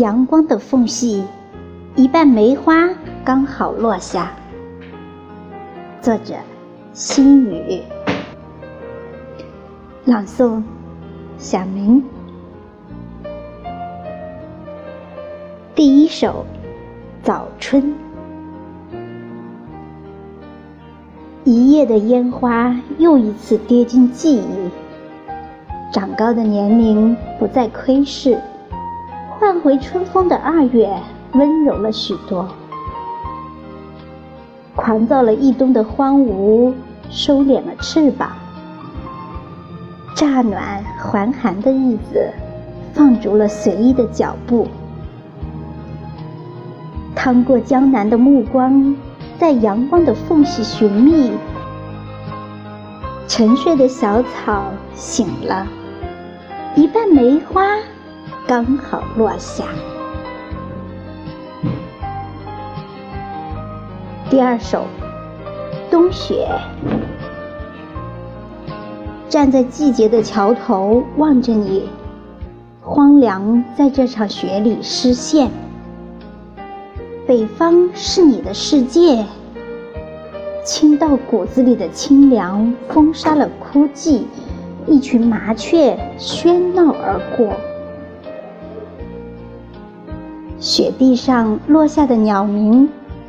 [0.00, 1.22] 阳光的缝隙，
[1.94, 2.88] 一半梅花
[3.22, 4.32] 刚好落下。
[6.00, 6.36] 作者：
[6.94, 7.82] 心雨，
[10.06, 10.62] 朗诵：
[11.36, 12.02] 小明。
[15.74, 16.46] 第一首
[17.22, 17.82] 《早春》。
[21.44, 24.70] 一夜的烟花又一次跌进记忆，
[25.92, 28.40] 长高的年龄不再窥视，
[29.62, 30.90] 回春风的二月
[31.32, 32.48] 温柔了许多。
[34.74, 36.72] 狂躁了一冬的荒芜
[37.10, 38.30] 收敛了翅膀，
[40.14, 42.32] 乍暖还寒的日子
[42.94, 44.66] 放逐了随意的脚步。
[47.14, 48.96] 趟过江南的目光，
[49.38, 51.32] 在阳光的缝隙寻觅。
[53.28, 54.64] 沉睡的小草
[54.94, 55.66] 醒了，
[56.74, 57.76] 一半梅花
[58.50, 59.62] 刚好落下。
[64.28, 64.86] 第二首，
[65.88, 66.48] 冬雪。
[69.28, 71.88] 站在季节的桥头望着你，
[72.82, 75.48] 荒凉在这场雪里失陷。
[77.28, 79.24] 北方是你的世界，
[80.64, 84.22] 清到骨子里的清凉封杀了枯寂，
[84.88, 87.54] 一群麻雀喧闹而过，
[90.60, 92.86] 雪地上落下的鸟鸣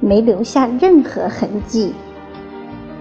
[0.00, 1.94] 没留下任何痕迹。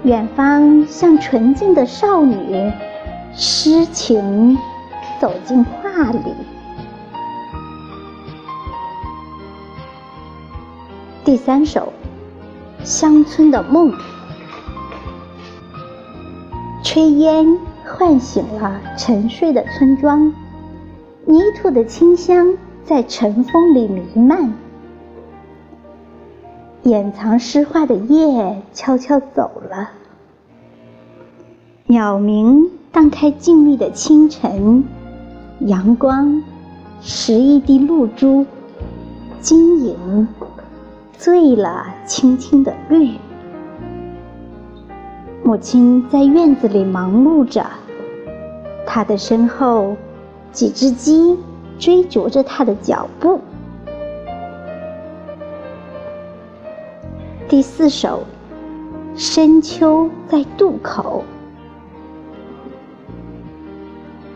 [0.03, 2.71] 远方像纯净的少女，
[3.33, 4.55] 诗情
[5.19, 6.19] 走进画里。
[11.23, 11.91] 第三首，
[12.83, 13.91] 乡村的梦。
[16.83, 20.33] 炊烟唤醒了沉睡的村庄，
[21.25, 24.53] 泥土的清香在晨风里弥漫。
[26.83, 29.91] 掩藏诗画的夜悄悄走了，
[31.85, 34.83] 鸟鸣荡开静谧的清晨，
[35.59, 36.41] 阳光
[37.01, 38.45] 拾一滴露珠，
[39.39, 40.27] 晶莹。
[41.17, 43.11] 醉了，青青的绿。
[45.43, 47.63] 母亲在院子里忙碌着，
[48.87, 49.95] 她的身后，
[50.51, 51.37] 几只鸡
[51.81, 53.41] 追逐着他的脚步。
[57.49, 58.23] 第四首，
[59.15, 61.23] 深秋在渡口，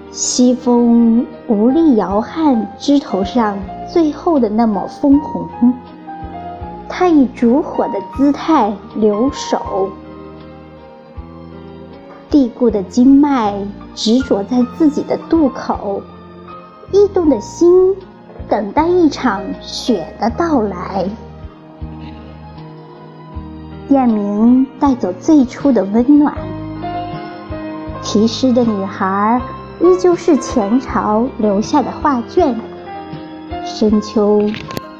[0.10, 3.56] 西风无力摇撼枝头上
[3.94, 5.72] 最后的那抹枫红。
[6.90, 9.90] 他以烛火的姿态留守，
[12.32, 13.54] 地固的经脉
[13.94, 16.02] 执着在自己的渡口，
[16.92, 17.96] 异动的心
[18.48, 21.06] 等待一场雪的到来。
[23.90, 26.36] 雁鸣带走最初的温暖，
[28.02, 29.42] 题诗的女孩
[29.80, 32.60] 依旧是前朝留下的画卷，
[33.64, 34.42] 深秋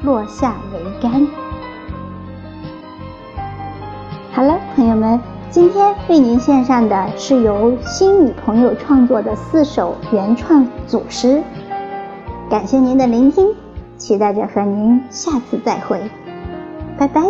[0.02, 1.26] 落下桅杆。
[4.32, 5.18] 好了，朋友们，
[5.50, 11.42] 今天为您献上的是由心语朋友创作的四首原创组诗，
[12.48, 13.54] 感谢您的聆听，
[13.98, 16.00] 期待着和您下次再会，
[16.96, 17.22] 拜拜。